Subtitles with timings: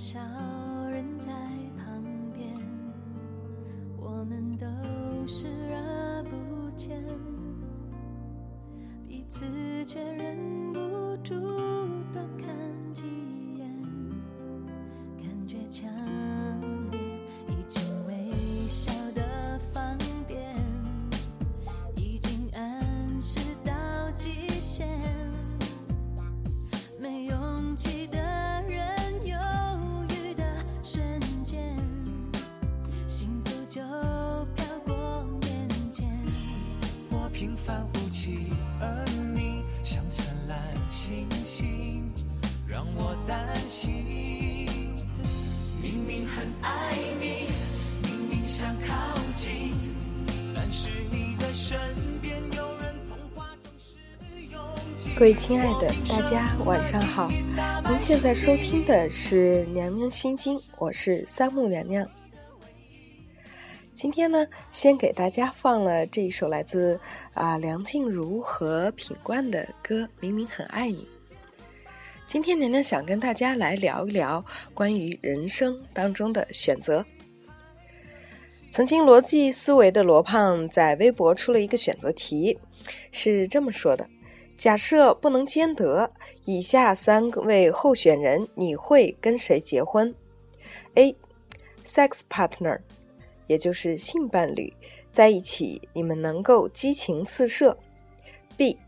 [0.00, 0.18] 小
[0.90, 1.30] 人在
[1.76, 2.02] 旁
[2.32, 2.48] 边，
[3.98, 4.66] 我们都
[5.26, 7.04] 视而不见，
[9.06, 9.44] 彼此
[9.84, 10.80] 却忍不
[11.22, 11.34] 住
[12.14, 12.49] 的看
[55.20, 57.28] 各位亲爱的，大家晚上好。
[57.28, 62.08] 您现在收听的是《娘娘心经》，我是三木娘娘。
[63.94, 66.98] 今天呢，先给大家放了这一首来自
[67.34, 71.06] 啊梁静茹和品冠的歌《明明很爱你》。
[72.26, 77.04] 今天娘娘想跟大家来聊一聊关于人生当中的选择。
[78.70, 82.58] 曾经逻辑思维的罗胖在微博出了一个选择题，
[83.12, 84.08] 是这么说的：
[84.60, 86.12] 假设不能兼得，
[86.44, 90.14] 以下三位候选人你会跟谁结婚
[90.96, 91.16] ？A.
[91.86, 92.80] Sex partner，
[93.46, 94.70] 也就是性伴侣，
[95.10, 97.78] 在一起你们能够激情四射。
[98.58, 98.78] B.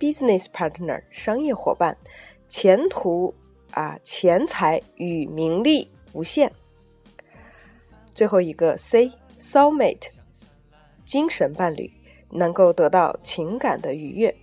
[0.00, 1.96] Business partner，商业伙伴，
[2.48, 3.32] 前途
[3.70, 6.50] 啊钱财与名利无限。
[8.12, 10.08] 最后一个 C soulmate，
[11.04, 11.92] 精神伴侣，
[12.30, 14.34] 能够得到情感的愉悦。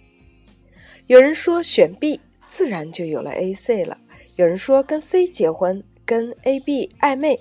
[1.08, 3.98] 有人说选 B，自然就有了 A、C 了；
[4.36, 7.40] 有人说跟 C 结婚，跟 A、B 暧昧；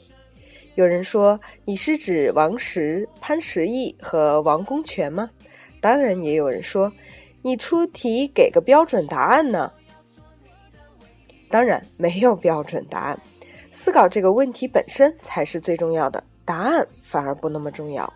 [0.76, 5.30] 有人说你是指王石、潘石屹和王功权吗？
[5.80, 6.92] 当然，也有人说
[7.42, 9.72] 你出题给个标准答案呢。
[11.50, 13.20] 当然，没有标准答案。
[13.72, 18.12] 思考这个问题本身才是最重要的，答案反而不那么重要，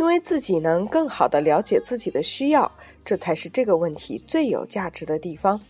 [0.00, 2.72] 因为自己能更好的了解自己的需要，
[3.04, 5.60] 这才是这个问题最有价值的地方。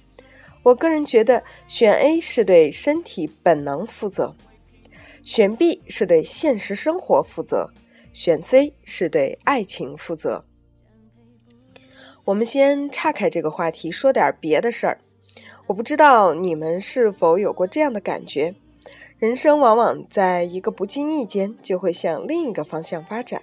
[0.62, 4.36] 我个人觉得，选 A 是对身体本能负责，
[5.24, 7.72] 选 B 是对现实生活负责，
[8.12, 10.44] 选 C 是对爱情负责。
[12.22, 15.00] 我们先岔开这个话题，说点别的事儿。
[15.66, 18.54] 我不知道你们是否有过这样的感觉：
[19.18, 23.42] 人生往往在一个不经意间就会向另一个方向发展。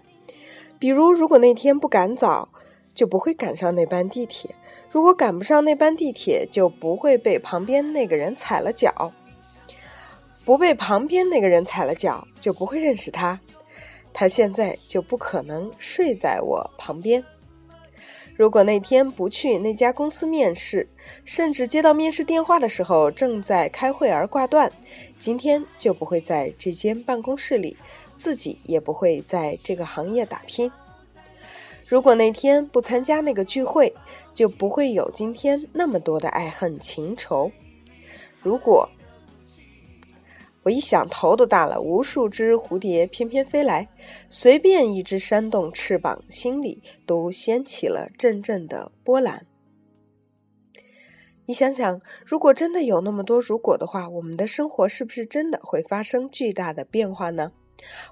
[0.79, 2.49] 比如，如果那天不赶早，
[2.93, 4.51] 就不会赶上那班地铁；
[4.91, 9.11] 如果赶不上那班地铁，就不会被旁边那个人踩了脚。
[10.45, 13.39] 不被旁边那个人踩了脚，就不会认识他。
[14.13, 17.23] 他现在就不可能睡在我旁边。
[18.35, 20.87] 如果那天不去那家公司面试，
[21.25, 24.71] 甚至接到面试电话的时候正在开会而挂断，
[25.19, 27.75] 今天就不会在这间办公室里，
[28.17, 30.71] 自己也不会在这个行业打拼。
[31.87, 33.93] 如果那天不参加那个聚会，
[34.33, 37.49] 就不会有今天那么多的爱恨情仇。
[38.41, 38.89] 如果
[40.63, 43.87] 我一想头都大了，无数只蝴蝶翩翩飞来，
[44.29, 49.45] 随便一只扇动翅膀，心里都掀起了阵阵的波澜。
[51.45, 57.53] 你想想，如果真的有那么多如果的话，我们的生活是不是真的会发生巨大的变化呢？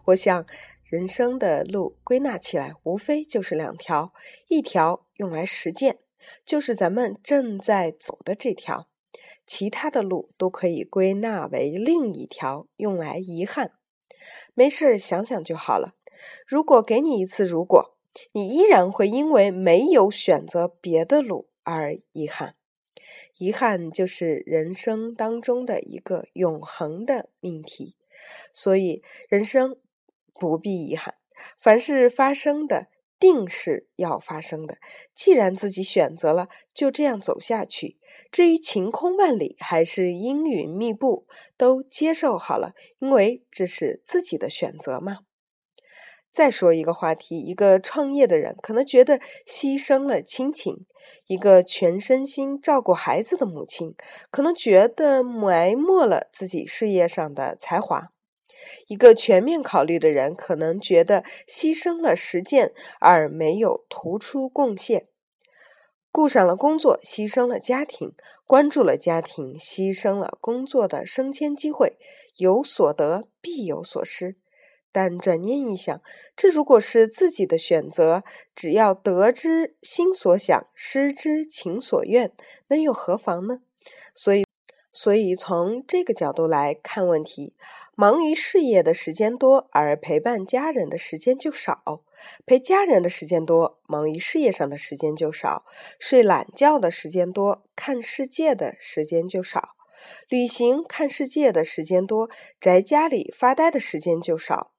[0.06, 0.46] 我想，
[0.84, 4.14] 人生的路归纳起来，无非就是两条：
[4.48, 6.00] 一条用来实践，
[6.46, 8.88] 就是咱们正在走的这条。
[9.46, 13.74] 其他的路都可以归纳为另一条，用来遗憾。
[14.54, 15.94] 没事儿，想想就好了。
[16.48, 17.96] 如果给你一次如果，
[18.32, 22.56] 你依然会因为没有选择别的路而遗憾。
[23.38, 27.96] 遗憾就是人生当中的一个永恒的命题，
[28.54, 29.78] 所以人生
[30.34, 31.16] 不必遗憾。
[31.58, 32.88] 凡是发生的，
[33.20, 34.78] 定是要发生的。
[35.14, 37.98] 既然自己选择了，就这样走下去。
[38.32, 41.28] 至于晴空万里还是阴云密布，
[41.58, 45.20] 都接受好了，因为这是自己的选择嘛。
[46.32, 50.86] 再说一个话题，一个创业的人可能觉得牺牲了亲情；
[51.28, 53.96] 一个全身心照顾孩子的母亲，
[54.32, 58.10] 可能觉得埋没了自己事业上的才华；
[58.88, 65.08] 一个全面考虑的人，可能觉得牺牲了实践而没有突出贡献。
[66.12, 68.12] 顾上了工作，牺牲了家庭；
[68.46, 71.98] 关注了家庭，牺牲了工作的升迁机会。
[72.38, 74.38] 有所得，必有所失。
[74.94, 76.02] 但转念一想，
[76.38, 78.24] 这如果是自己的选择，
[78.56, 82.32] 只要得之心所想，失之情所愿，
[82.70, 83.60] 那又何妨呢？
[84.14, 84.45] 所以，
[84.96, 87.54] 所以从这个角度来看问题，
[87.96, 92.02] 忙于事业的时间多，而陪伴家人的时间就少；
[92.46, 95.66] 陪家人的时间多，忙于事业上的时间就少；
[96.00, 99.76] 睡懒觉的时间多，看世界的时间就少；
[100.30, 102.30] 旅行看世界的时间多，
[102.62, 104.72] 宅家里发呆的时间就少。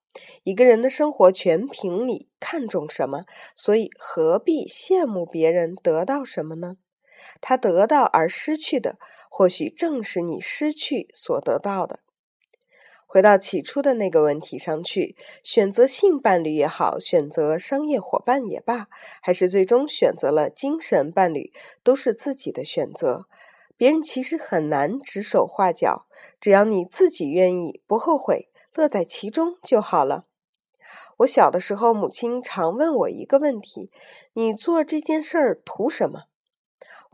[0.45, 6.79] 一个人的生活全凭你看重什么，所以何必羡慕别人得到什么呢？
[7.41, 8.99] 他得到而失去的，
[9.29, 12.01] 或许正是你失去所得到的。
[13.07, 18.89] 回到起初的那个问题上去，选择性伴侣也好，选择商业伙伴也罢，
[19.23, 21.53] 还是最终选择了精神伴侣，
[21.85, 23.27] 都是自己的选择。
[23.77, 26.07] 别人其实很难指手画脚，
[26.41, 28.49] 只要你自己愿意，不后悔。
[28.75, 30.27] 乐在其中就好了。
[31.19, 33.91] 我小的时候，母亲常问我一个问题
[34.35, 36.25] ：“你做这件事儿图什么？”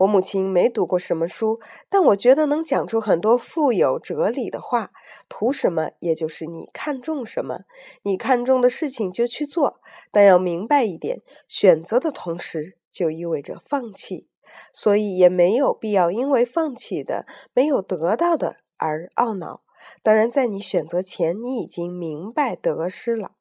[0.03, 1.59] 我母亲没读过什么书，
[1.89, 4.91] 但我觉得能讲出很多富有哲理的话。
[5.29, 5.91] 图什么？
[5.99, 7.61] 也就是你看重什么，
[8.03, 9.79] 你看重的事情就去做。
[10.11, 14.27] 但要明白一点，选择的同时就意味着放弃，
[14.73, 19.61] 所以也没有必要因为放弃的没有得到的而懊恼。
[20.01, 23.31] 当然，在你选择前，你已经明白得失了。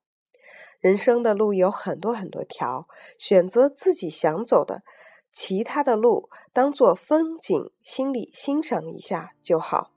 [0.80, 2.86] 人生的路有很多很多条，
[3.18, 4.82] 选择自己想走的，
[5.32, 9.92] 其他的路当做风景，心里欣赏一下就好。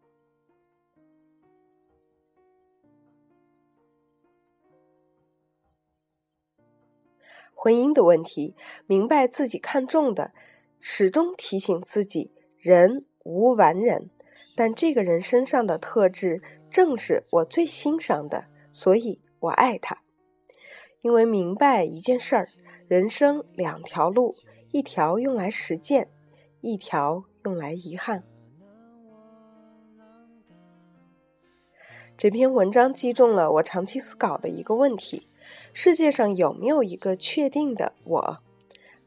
[7.54, 8.56] 婚姻的问题，
[8.86, 10.34] 明白自己看重的，
[10.80, 14.10] 始终提醒自己：人无完人。
[14.58, 20.02] 但这个人身上的特质正是我最欣赏的，所以我爱他。
[21.02, 22.48] 因为明白一件事儿：
[22.88, 24.36] 人生两条路，
[24.76, 26.10] 一条用来实践，
[26.60, 28.26] 一条用来遗憾。
[32.18, 35.30] 这篇文章击中了我长期思考的一个问题：
[35.72, 38.40] 世界上有没有一个确定的我？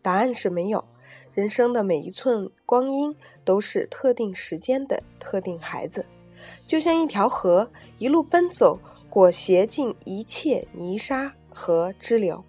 [0.00, 0.86] 答案是没有。
[1.34, 3.14] 人生的每一寸光阴
[3.44, 6.06] 都是特定时间的特定孩子，
[6.66, 8.80] 就像一条河，一路奔走
[9.10, 12.42] 裹挟尽一切泥沙和支流，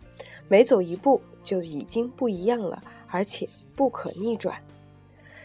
[0.48, 4.62] 每走一步就已经不一样了，而且不可逆转。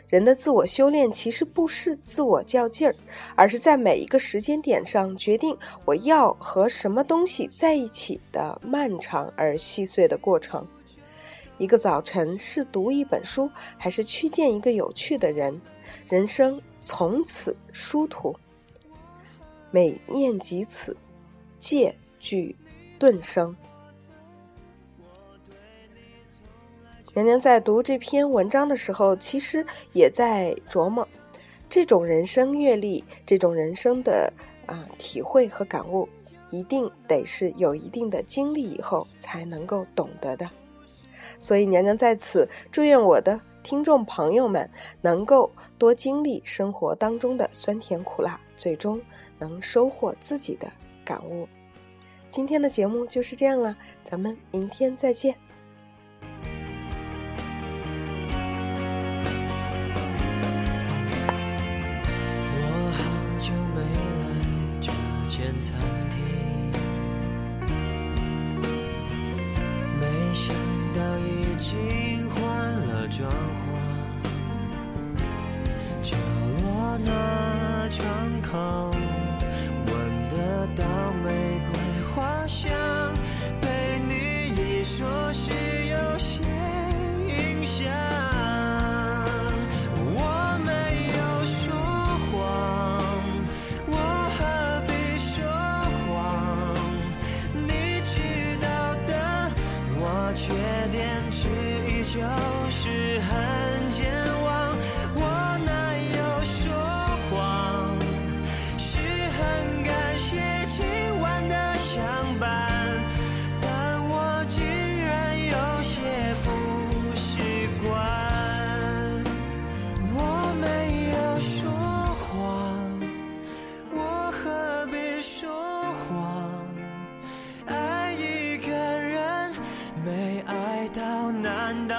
[0.08, 2.94] 人的自我修炼其实不是自我较劲儿，
[3.34, 10.66] 而是在每一个时间点上决定我要和什么东西在一起的漫长而细碎的过程。
[11.58, 15.60] 一个早晨是读一本书，还是去见一个有趣的人？
[16.08, 18.36] 人生从此殊途。
[19.70, 20.96] 每念及此，
[21.58, 22.54] 戒惧
[22.98, 23.56] 顿生。
[27.14, 31.06] 娘娘在读这篇文章的时候，其实也在琢磨，
[31.70, 34.32] 这种人生阅历，这种人生的
[34.66, 36.08] 啊体会和感悟，
[36.50, 40.50] 一定得是有一定的经历以后才能够懂得的。
[41.38, 44.68] 所以，娘娘在此祝愿我的听众朋友们
[45.00, 45.48] 能够
[45.78, 49.00] 多经历生活当中的酸甜苦辣，最终
[49.38, 50.68] 能收获自己的
[51.04, 51.46] 感悟。
[52.28, 55.36] 今天的节目就是这样了，咱们明天再见。
[78.56, 80.34] 闻得
[80.76, 80.84] 到
[81.24, 81.74] 玫瑰
[82.14, 82.70] 花香，
[83.60, 84.12] 被你
[84.56, 85.50] 一说是
[85.86, 86.40] 有些
[87.26, 87.84] 影响。
[90.16, 90.18] 我
[90.64, 90.70] 没
[91.18, 91.74] 有说
[92.30, 92.32] 谎，
[93.86, 93.92] 我
[94.36, 94.40] 何
[94.86, 95.34] 必说
[96.06, 96.76] 谎？
[97.52, 98.14] 你知
[98.60, 98.68] 道
[99.06, 99.50] 的，
[99.98, 100.52] 我缺
[100.92, 101.48] 点之
[101.88, 102.20] 一就
[102.70, 104.04] 是很健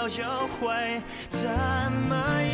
[0.06, 0.24] 我，就
[0.60, 1.50] 会怎
[1.92, 2.45] 么？